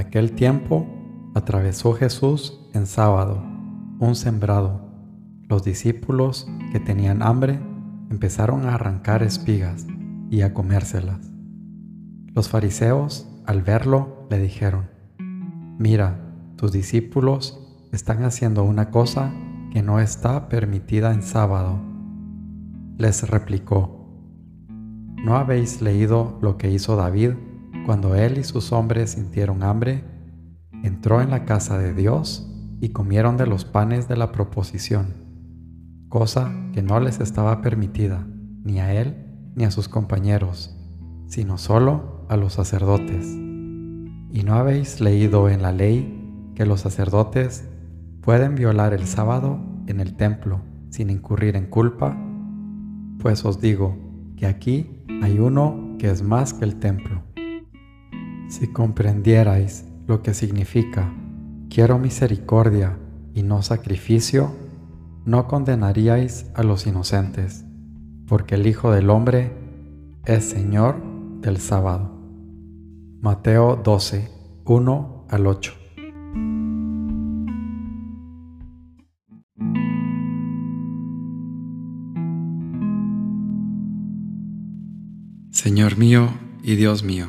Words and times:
aquel 0.00 0.32
tiempo 0.32 0.86
atravesó 1.34 1.92
Jesús 1.92 2.58
en 2.74 2.86
sábado 2.86 3.42
un 4.00 4.14
sembrado. 4.14 4.80
Los 5.48 5.62
discípulos 5.62 6.48
que 6.72 6.80
tenían 6.80 7.22
hambre 7.22 7.60
empezaron 8.10 8.64
a 8.66 8.74
arrancar 8.74 9.22
espigas 9.22 9.86
y 10.30 10.40
a 10.40 10.54
comérselas. 10.54 11.30
Los 12.34 12.48
fariseos, 12.48 13.28
al 13.44 13.62
verlo, 13.62 14.26
le 14.30 14.38
dijeron, 14.38 14.88
Mira, 15.78 16.18
tus 16.56 16.72
discípulos 16.72 17.60
están 17.92 18.24
haciendo 18.24 18.64
una 18.64 18.90
cosa 18.90 19.32
que 19.72 19.82
no 19.82 20.00
está 20.00 20.48
permitida 20.48 21.12
en 21.12 21.22
sábado. 21.22 21.78
Les 22.96 23.28
replicó, 23.28 24.08
¿no 25.24 25.36
habéis 25.36 25.82
leído 25.82 26.38
lo 26.40 26.56
que 26.56 26.70
hizo 26.70 26.96
David 26.96 27.32
cuando 27.86 28.14
él 28.14 28.38
y 28.38 28.44
sus 28.44 28.72
hombres 28.72 29.10
sintieron 29.10 29.62
hambre? 29.62 30.04
Entró 30.82 31.20
en 31.20 31.30
la 31.30 31.44
casa 31.44 31.78
de 31.78 31.94
Dios 31.94 32.46
y 32.80 32.90
comieron 32.90 33.36
de 33.36 33.46
los 33.46 33.64
panes 33.64 34.08
de 34.08 34.16
la 34.16 34.32
proposición, 34.32 35.14
cosa 36.08 36.52
que 36.72 36.82
no 36.82 36.98
les 37.00 37.20
estaba 37.20 37.60
permitida 37.60 38.26
ni 38.64 38.80
a 38.80 38.94
él 38.94 39.16
ni 39.54 39.64
a 39.64 39.70
sus 39.70 39.88
compañeros, 39.88 40.76
sino 41.26 41.58
solo 41.58 42.26
a 42.28 42.36
los 42.36 42.54
sacerdotes. 42.54 43.26
¿Y 44.32 44.42
no 44.44 44.54
habéis 44.54 45.00
leído 45.00 45.48
en 45.48 45.62
la 45.62 45.72
ley 45.72 46.52
que 46.54 46.64
los 46.64 46.80
sacerdotes 46.80 47.68
pueden 48.22 48.54
violar 48.54 48.94
el 48.94 49.06
sábado 49.06 49.58
en 49.86 50.00
el 50.00 50.16
templo 50.16 50.60
sin 50.90 51.10
incurrir 51.10 51.56
en 51.56 51.66
culpa? 51.66 52.16
Pues 53.18 53.44
os 53.44 53.60
digo 53.60 53.96
que 54.36 54.46
aquí 54.46 55.04
hay 55.22 55.38
uno 55.38 55.96
que 55.98 56.10
es 56.10 56.22
más 56.22 56.54
que 56.54 56.64
el 56.64 56.76
templo. 56.76 57.29
Si 58.50 58.66
comprendierais 58.66 59.84
lo 60.08 60.22
que 60.22 60.34
significa 60.34 61.14
quiero 61.70 62.00
misericordia 62.00 62.98
y 63.32 63.44
no 63.44 63.62
sacrificio, 63.62 64.52
no 65.24 65.46
condenaríais 65.46 66.50
a 66.56 66.64
los 66.64 66.84
inocentes, 66.88 67.64
porque 68.26 68.56
el 68.56 68.66
Hijo 68.66 68.90
del 68.90 69.08
Hombre 69.08 69.52
es 70.26 70.46
Señor 70.46 71.00
del 71.40 71.58
sábado. 71.58 72.10
Mateo 73.20 73.76
12, 73.76 74.28
1 74.64 75.26
al 75.30 75.46
8. 75.46 75.72
Señor 85.52 85.96
mío 85.96 86.30
y 86.64 86.74
Dios 86.74 87.04
mío, 87.04 87.28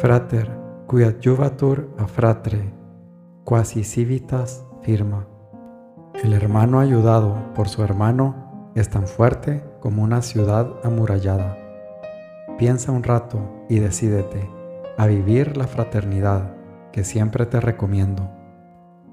Frater, 0.00 0.48
cuiadjuvatur 0.86 1.92
a 1.98 2.06
fratre, 2.06 2.72
quasi 3.42 3.82
civitas 3.82 4.64
firma. 4.82 5.26
El 6.22 6.34
hermano 6.34 6.78
ayudado 6.78 7.52
por 7.52 7.68
su 7.68 7.82
hermano 7.82 8.70
es 8.76 8.90
tan 8.90 9.08
fuerte 9.08 9.64
como 9.80 10.04
una 10.04 10.22
ciudad 10.22 10.72
amurallada. 10.84 11.58
Piensa 12.58 12.92
un 12.92 13.02
rato 13.02 13.40
y 13.68 13.80
decídete 13.80 14.48
a 14.96 15.08
vivir 15.08 15.56
la 15.56 15.66
fraternidad 15.66 16.54
que 16.92 17.02
siempre 17.02 17.44
te 17.46 17.60
recomiendo. 17.60 18.30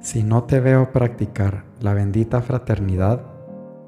Si 0.00 0.22
no 0.22 0.44
te 0.44 0.60
veo 0.60 0.92
practicar 0.92 1.64
la 1.78 1.92
bendita 1.92 2.40
fraternidad 2.40 3.20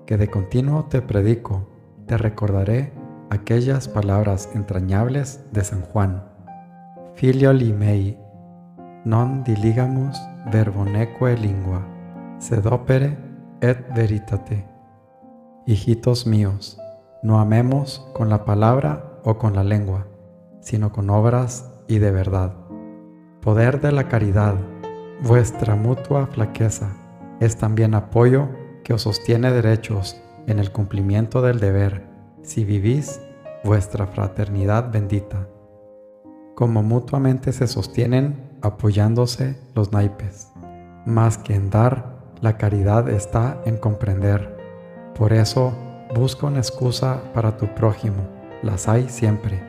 que 0.04 0.18
de 0.18 0.28
continuo 0.28 0.84
te 0.90 1.00
predico, 1.00 1.70
te 2.04 2.18
recordaré 2.18 2.92
aquellas 3.30 3.88
palabras 3.88 4.50
entrañables 4.52 5.42
de 5.52 5.64
San 5.64 5.80
Juan 5.80 6.31
Filioli 7.14 7.72
mei, 7.72 8.18
non 9.04 9.42
diligamus 9.44 10.18
verboneque 10.50 11.36
lingua, 11.36 11.82
sed 12.38 12.66
opere 12.66 13.16
et 13.60 13.78
veritate. 13.94 14.64
Hijitos 15.66 16.26
míos, 16.26 16.78
no 17.22 17.38
amemos 17.38 18.04
con 18.14 18.28
la 18.28 18.44
palabra 18.44 19.20
o 19.24 19.38
con 19.38 19.54
la 19.54 19.62
lengua, 19.62 20.06
sino 20.60 20.90
con 20.90 21.10
obras 21.10 21.70
y 21.86 21.98
de 21.98 22.10
verdad. 22.10 22.54
Poder 23.40 23.80
de 23.80 23.92
la 23.92 24.08
caridad, 24.08 24.54
vuestra 25.22 25.76
mutua 25.76 26.26
flaqueza, 26.26 26.96
es 27.40 27.56
también 27.56 27.94
apoyo 27.94 28.48
que 28.84 28.94
os 28.94 29.02
sostiene 29.02 29.52
derechos 29.52 30.20
en 30.46 30.58
el 30.58 30.72
cumplimiento 30.72 31.42
del 31.42 31.60
deber, 31.60 32.08
si 32.42 32.64
vivís 32.64 33.20
vuestra 33.62 34.06
fraternidad 34.06 34.90
bendita 34.90 35.46
como 36.62 36.84
mutuamente 36.84 37.52
se 37.52 37.66
sostienen 37.66 38.36
apoyándose 38.62 39.58
los 39.74 39.90
naipes. 39.90 40.46
Más 41.04 41.36
que 41.36 41.56
en 41.56 41.70
dar, 41.70 42.20
la 42.40 42.56
caridad 42.56 43.08
está 43.08 43.60
en 43.64 43.76
comprender. 43.76 44.56
Por 45.18 45.32
eso, 45.32 45.72
busca 46.14 46.46
una 46.46 46.58
excusa 46.58 47.20
para 47.34 47.56
tu 47.56 47.66
prójimo, 47.74 48.28
las 48.62 48.86
hay 48.86 49.08
siempre, 49.08 49.60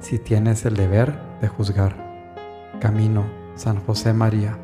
si 0.00 0.18
tienes 0.18 0.66
el 0.66 0.76
deber 0.76 1.18
de 1.40 1.48
juzgar. 1.48 1.96
Camino, 2.82 3.24
San 3.54 3.80
José 3.86 4.12
María. 4.12 4.58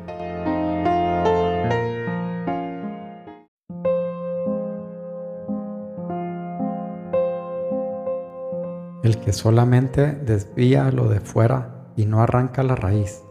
El 9.01 9.17
que 9.17 9.33
solamente 9.33 10.11
desvía 10.11 10.91
lo 10.91 11.09
de 11.09 11.19
fuera 11.19 11.78
y 11.99 12.05
no 12.05 12.21
arranca 12.21 12.63
la 12.63 12.77
raíz, 12.77 13.25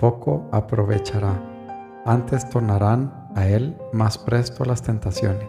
poco 0.00 0.48
aprovechará. 0.50 1.40
Antes 2.04 2.50
tornarán 2.50 3.28
a 3.36 3.46
él 3.46 3.78
más 3.92 4.18
presto 4.18 4.64
las 4.64 4.82
tentaciones 4.82 5.48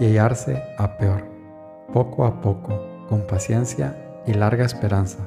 y 0.00 0.06
hallarse 0.06 0.62
a 0.78 0.96
peor. 0.96 1.22
Poco 1.92 2.24
a 2.24 2.40
poco, 2.40 2.80
con 3.10 3.26
paciencia 3.26 4.22
y 4.26 4.32
larga 4.32 4.64
esperanza, 4.64 5.18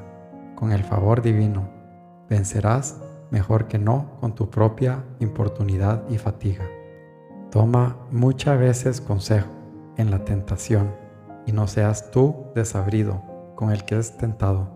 con 0.56 0.72
el 0.72 0.82
favor 0.82 1.22
divino, 1.22 1.68
vencerás 2.28 3.00
mejor 3.30 3.68
que 3.68 3.78
no 3.78 4.18
con 4.18 4.34
tu 4.34 4.50
propia 4.50 5.04
importunidad 5.20 6.02
y 6.08 6.18
fatiga. 6.18 6.64
Toma 7.52 7.96
muchas 8.10 8.58
veces 8.58 9.00
consejo 9.00 9.50
en 9.98 10.10
la 10.10 10.24
tentación 10.24 10.96
y 11.46 11.52
no 11.52 11.68
seas 11.68 12.10
tú 12.10 12.48
desabrido 12.56 13.22
con 13.54 13.70
el 13.70 13.84
que 13.84 14.00
es 14.00 14.16
tentado, 14.16 14.75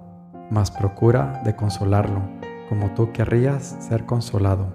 mas 0.51 0.71
procura 0.71 1.41
de 1.45 1.57
consolarlo, 1.57 2.21
como 2.69 2.91
tú 2.91 3.13
querrías 3.13 3.77
ser 3.81 4.05
consolado. 4.07 4.73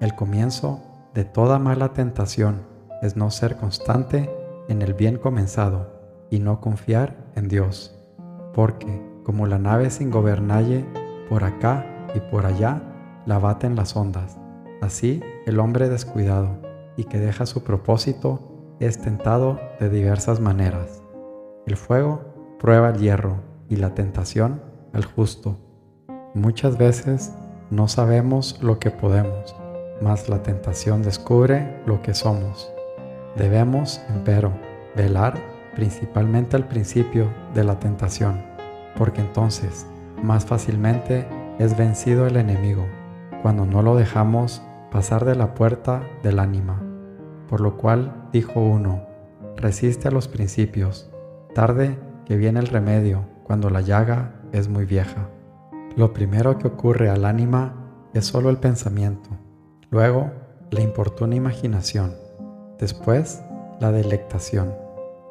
El 0.00 0.14
comienzo 0.14 0.82
de 1.14 1.24
toda 1.24 1.58
mala 1.58 1.92
tentación 1.92 2.62
es 3.02 3.16
no 3.16 3.30
ser 3.30 3.56
constante 3.56 4.30
en 4.68 4.82
el 4.82 4.94
bien 4.94 5.16
comenzado 5.16 5.90
y 6.30 6.40
no 6.40 6.60
confiar 6.60 7.16
en 7.34 7.48
Dios, 7.48 7.96
porque 8.52 9.02
como 9.24 9.46
la 9.46 9.58
nave 9.58 9.90
sin 9.90 10.10
gobernalle, 10.10 10.84
por 11.28 11.44
acá 11.44 11.84
y 12.14 12.20
por 12.20 12.46
allá 12.46 12.82
la 13.26 13.38
baten 13.38 13.76
las 13.76 13.96
ondas. 13.96 14.38
Así 14.82 15.22
el 15.46 15.58
hombre 15.58 15.88
descuidado 15.88 16.58
y 16.96 17.04
que 17.04 17.18
deja 17.18 17.46
su 17.46 17.64
propósito 17.64 18.76
es 18.80 19.00
tentado 19.00 19.58
de 19.80 19.88
diversas 19.88 20.40
maneras. 20.40 21.02
El 21.66 21.76
fuego 21.76 22.20
prueba 22.58 22.90
el 22.90 22.98
hierro 22.98 23.40
y 23.68 23.76
la 23.76 23.94
tentación 23.94 24.60
justo. 25.04 25.58
Muchas 26.34 26.78
veces 26.78 27.32
no 27.70 27.88
sabemos 27.88 28.62
lo 28.62 28.78
que 28.78 28.90
podemos, 28.90 29.54
mas 30.00 30.28
la 30.28 30.42
tentación 30.42 31.02
descubre 31.02 31.82
lo 31.86 32.02
que 32.02 32.14
somos. 32.14 32.70
Debemos, 33.36 34.00
empero, 34.08 34.52
velar 34.94 35.34
principalmente 35.74 36.56
al 36.56 36.66
principio 36.68 37.28
de 37.54 37.64
la 37.64 37.78
tentación, 37.78 38.42
porque 38.96 39.20
entonces 39.20 39.86
más 40.22 40.46
fácilmente 40.46 41.28
es 41.58 41.76
vencido 41.76 42.26
el 42.26 42.36
enemigo 42.36 42.86
cuando 43.42 43.66
no 43.66 43.82
lo 43.82 43.96
dejamos 43.96 44.62
pasar 44.90 45.24
de 45.24 45.36
la 45.36 45.54
puerta 45.54 46.02
del 46.22 46.38
ánima. 46.38 46.82
Por 47.48 47.60
lo 47.60 47.76
cual 47.76 48.28
dijo 48.32 48.60
uno, 48.60 49.06
resiste 49.56 50.08
a 50.08 50.10
los 50.10 50.28
principios, 50.28 51.10
tarde 51.54 51.98
que 52.24 52.36
viene 52.36 52.60
el 52.60 52.66
remedio 52.66 53.24
cuando 53.44 53.70
la 53.70 53.80
llaga 53.80 54.34
es 54.58 54.68
muy 54.68 54.84
vieja. 54.84 55.28
Lo 55.96 56.12
primero 56.12 56.58
que 56.58 56.68
ocurre 56.68 57.10
al 57.10 57.24
ánima 57.24 57.74
es 58.14 58.26
solo 58.26 58.50
el 58.50 58.58
pensamiento, 58.58 59.30
luego 59.90 60.30
la 60.70 60.80
importuna 60.80 61.36
imaginación, 61.36 62.14
después 62.78 63.42
la 63.80 63.92
delectación 63.92 64.74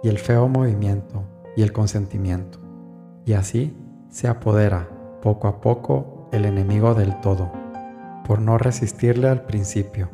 y 0.03 0.09
el 0.09 0.19
feo 0.19 0.47
movimiento 0.47 1.23
y 1.55 1.63
el 1.63 1.71
consentimiento. 1.71 2.59
Y 3.25 3.33
así 3.33 3.75
se 4.09 4.27
apodera 4.27 4.87
poco 5.21 5.47
a 5.47 5.61
poco 5.61 6.29
el 6.31 6.45
enemigo 6.45 6.93
del 6.93 7.19
todo, 7.21 7.51
por 8.25 8.39
no 8.39 8.57
resistirle 8.57 9.27
al 9.27 9.41
principio. 9.43 10.09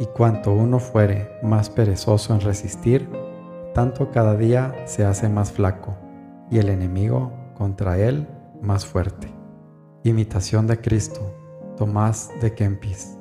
Y 0.00 0.06
cuanto 0.06 0.52
uno 0.52 0.80
fuere 0.80 1.30
más 1.42 1.70
perezoso 1.70 2.34
en 2.34 2.40
resistir, 2.40 3.08
tanto 3.74 4.10
cada 4.10 4.36
día 4.36 4.74
se 4.86 5.04
hace 5.04 5.28
más 5.28 5.52
flaco 5.52 5.94
y 6.50 6.58
el 6.58 6.68
enemigo 6.68 7.32
contra 7.62 7.96
él 7.96 8.26
más 8.60 8.84
fuerte. 8.84 9.28
Imitación 10.02 10.66
de 10.66 10.80
Cristo, 10.80 11.32
Tomás 11.76 12.28
de 12.40 12.52
Kempis. 12.54 13.16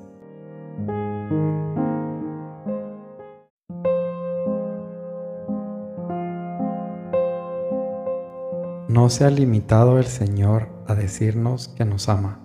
No 8.90 9.10
se 9.10 9.26
ha 9.26 9.30
limitado 9.30 10.00
el 10.00 10.06
Señor 10.06 10.70
a 10.88 10.96
decirnos 10.96 11.68
que 11.68 11.86
nos 11.86 12.10
ama, 12.10 12.40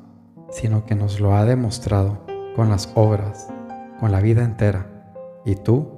sino 0.51 0.85
que 0.85 0.97
nos 0.97 1.19
lo 1.19 1.35
ha 1.35 1.47
demostrado 1.47 2.27
con 2.57 2.69
las 2.69 2.93
obras, 2.95 3.49
con 4.01 4.13
la 4.13 4.21
vida 4.21 4.45
entera. 4.45 5.09
¿Y 5.47 5.55
tú? 5.55 5.89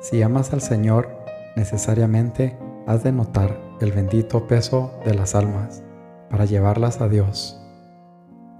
Si 0.00 0.20
amas 0.20 0.52
al 0.52 0.62
Señor, 0.62 1.16
necesariamente 1.54 2.58
has 2.88 3.04
de 3.04 3.12
notar 3.12 3.65
el 3.80 3.92
bendito 3.92 4.46
peso 4.46 4.92
de 5.04 5.14
las 5.14 5.34
almas 5.34 5.82
para 6.30 6.44
llevarlas 6.44 7.00
a 7.00 7.08
Dios. 7.08 7.60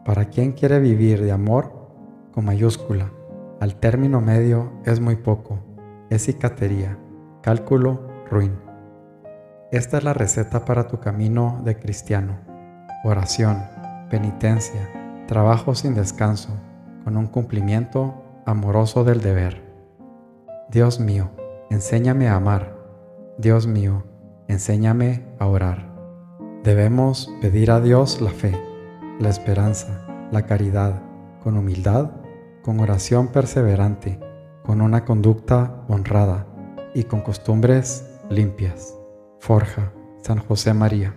Para 0.05 0.27
quien 0.27 0.53
quiere 0.53 0.79
vivir 0.79 1.23
de 1.23 1.33
amor, 1.33 1.73
con 2.33 2.45
mayúscula, 2.45 3.11
al 3.61 3.77
término 3.77 4.21
medio 4.21 4.73
es 4.85 5.01
muy 5.01 5.17
poco, 5.17 5.59
es 6.11 6.25
cicatería, 6.27 6.99
cálculo, 7.43 8.07
ruin. 8.31 8.57
Esta 9.73 9.99
es 9.99 10.05
la 10.05 10.13
receta 10.13 10.65
para 10.65 10.87
tu 10.87 11.01
camino 11.01 11.61
de 11.65 11.79
cristiano. 11.79 12.39
Oración, 13.05 13.63
penitencia, 14.11 15.25
trabajo 15.27 15.75
sin 15.75 15.95
descanso, 15.95 16.51
con 17.05 17.17
un 17.17 17.27
cumplimiento 17.27 18.15
amoroso 18.45 19.03
del 19.05 19.21
deber. 19.21 19.63
Dios 20.69 21.01
mío, 21.01 21.31
enséñame 21.71 22.29
a 22.29 22.37
amar. 22.37 22.77
Dios 23.39 23.67
mío, 23.67 24.05
enséñame 24.49 25.27
a 25.39 25.47
orar. 25.47 25.95
Debemos 26.65 27.31
pedir 27.41 27.71
a 27.71 27.81
Dios 27.81 28.21
la 28.21 28.31
fe, 28.31 28.53
la 29.21 29.29
esperanza, 29.29 30.07
la 30.33 30.47
caridad, 30.47 31.03
con 31.43 31.57
humildad, 31.57 32.11
con 32.63 32.81
oración 32.81 33.29
perseverante, 33.29 34.19
con 34.65 34.81
una 34.81 35.05
conducta 35.05 35.85
honrada 35.89 36.47
y 36.95 37.05
con 37.05 37.21
costumbres 37.21 38.19
limpias. 38.29 38.99
Forja, 39.39 39.93
San 40.23 40.39
José 40.39 40.75
María. 40.75 41.15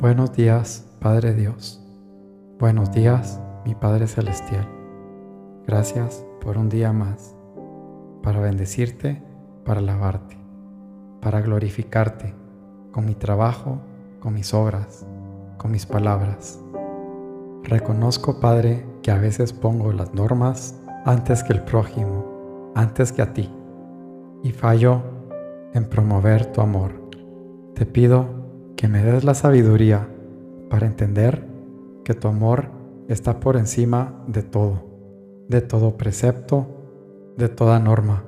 Buenos 0.00 0.32
días, 0.32 0.86
Padre 1.00 1.34
Dios. 1.34 1.84
Buenos 2.58 2.92
días, 2.92 3.40
mi 3.64 3.74
Padre 3.74 4.06
Celestial. 4.06 4.66
Gracias 5.66 6.24
por 6.40 6.56
un 6.56 6.68
día 6.68 6.92
más, 6.92 7.34
para 8.22 8.40
bendecirte, 8.40 9.22
para 9.64 9.80
alabarte, 9.80 10.36
para 11.20 11.40
glorificarte 11.40 12.34
con 12.92 13.06
mi 13.06 13.14
trabajo, 13.14 13.80
con 14.20 14.34
mis 14.34 14.54
obras, 14.54 15.06
con 15.56 15.70
mis 15.70 15.84
palabras. 15.84 16.58
Reconozco, 17.64 18.40
Padre, 18.40 18.86
que 19.02 19.10
a 19.10 19.18
veces 19.18 19.52
pongo 19.52 19.92
las 19.92 20.14
normas 20.14 20.74
antes 21.04 21.42
que 21.42 21.52
el 21.52 21.62
prójimo, 21.62 22.72
antes 22.74 23.12
que 23.12 23.22
a 23.22 23.34
ti, 23.34 23.50
y 24.42 24.52
fallo 24.52 25.02
en 25.74 25.84
promover 25.84 26.46
tu 26.46 26.60
amor. 26.60 26.92
Te 27.74 27.86
pido 27.86 28.26
que 28.76 28.88
me 28.88 29.02
des 29.02 29.24
la 29.24 29.34
sabiduría 29.34 30.08
para 30.70 30.86
entender 30.86 31.46
que 32.04 32.14
tu 32.14 32.28
amor 32.28 32.70
está 33.08 33.40
por 33.40 33.56
encima 33.56 34.24
de 34.26 34.42
todo, 34.42 34.84
de 35.48 35.60
todo 35.60 35.96
precepto, 35.96 36.66
de 37.36 37.48
toda 37.48 37.78
norma, 37.78 38.24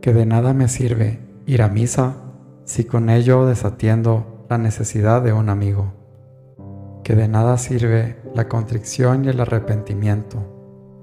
que 0.00 0.12
de 0.12 0.26
nada 0.26 0.54
me 0.54 0.68
sirve 0.68 1.20
ir 1.46 1.62
a 1.62 1.68
misa 1.68 2.16
si 2.64 2.84
con 2.84 3.10
ello 3.10 3.46
desatiendo 3.46 4.46
la 4.48 4.58
necesidad 4.58 5.22
de 5.22 5.32
un 5.32 5.48
amigo, 5.48 5.92
que 7.02 7.14
de 7.14 7.28
nada 7.28 7.58
sirve 7.58 8.16
la 8.34 8.48
contrición 8.48 9.24
y 9.24 9.28
el 9.28 9.40
arrepentimiento 9.40 10.54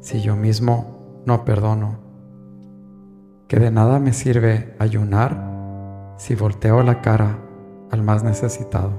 si 0.02 0.20
yo 0.20 0.36
mismo 0.36 1.22
no 1.26 1.46
perdono, 1.46 2.00
que 3.52 3.60
de 3.60 3.70
nada 3.70 4.00
me 4.00 4.14
sirve 4.14 4.74
ayunar 4.80 6.16
si 6.16 6.36
volteo 6.36 6.84
la 6.84 7.02
cara 7.02 7.38
al 7.92 8.02
más 8.02 8.24
necesitado. 8.24 8.94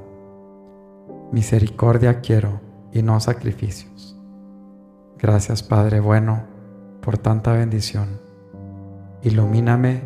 Misericordia 1.33 2.21
quiero 2.21 2.61
y 2.93 3.01
no 3.01 3.19
sacrificios. 3.19 4.15
Gracias 5.19 5.63
Padre 5.63 6.01
bueno 6.01 6.43
por 7.01 7.17
tanta 7.17 7.55
bendición. 7.55 8.21
Ilumíname, 9.23 10.03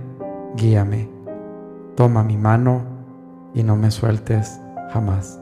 guíame, 0.54 1.10
toma 1.96 2.22
mi 2.22 2.36
mano 2.36 2.84
y 3.52 3.64
no 3.64 3.74
me 3.74 3.90
sueltes 3.90 4.60
jamás. 4.92 5.40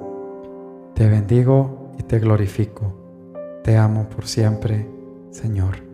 Te 0.95 1.11
bendigo 1.11 1.93
y 1.99 2.05
te 2.05 2.21
glorifico. 2.21 2.95
Te 3.64 3.76
amo 3.76 4.09
por 4.09 4.26
siempre, 4.26 4.88
Señor. 5.31 5.94